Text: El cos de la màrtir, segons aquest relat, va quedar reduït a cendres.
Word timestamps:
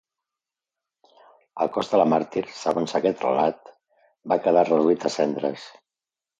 El 1.65 1.69
cos 1.75 1.91
de 1.91 1.99
la 2.03 2.07
màrtir, 2.15 2.43
segons 2.63 2.97
aquest 3.01 3.23
relat, 3.29 3.71
va 4.33 4.41
quedar 4.49 4.67
reduït 4.73 5.09
a 5.13 5.17
cendres. 5.21 5.71